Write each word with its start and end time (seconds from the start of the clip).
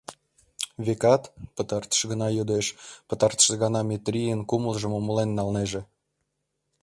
Векат, 0.85 1.23
пытартыш 1.55 2.01
гана 2.11 2.27
йодеш, 2.37 2.67
пытартыш 3.07 3.47
гана 3.63 3.79
Метрийын 3.89 4.41
кумылжым 4.49 4.93
умылен 4.99 5.29
налнеже. 5.37 5.81